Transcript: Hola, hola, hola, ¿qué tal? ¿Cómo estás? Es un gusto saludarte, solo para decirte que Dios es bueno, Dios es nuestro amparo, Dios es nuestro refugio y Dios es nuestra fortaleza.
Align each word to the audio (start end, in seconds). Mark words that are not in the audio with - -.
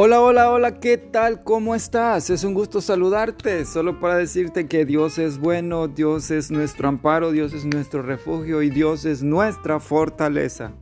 Hola, 0.00 0.20
hola, 0.20 0.52
hola, 0.52 0.78
¿qué 0.78 0.96
tal? 0.96 1.42
¿Cómo 1.42 1.74
estás? 1.74 2.30
Es 2.30 2.44
un 2.44 2.54
gusto 2.54 2.80
saludarte, 2.80 3.64
solo 3.64 3.98
para 3.98 4.14
decirte 4.14 4.68
que 4.68 4.84
Dios 4.84 5.18
es 5.18 5.40
bueno, 5.40 5.88
Dios 5.88 6.30
es 6.30 6.52
nuestro 6.52 6.86
amparo, 6.86 7.32
Dios 7.32 7.52
es 7.52 7.64
nuestro 7.64 8.02
refugio 8.02 8.62
y 8.62 8.70
Dios 8.70 9.04
es 9.04 9.24
nuestra 9.24 9.80
fortaleza. 9.80 10.72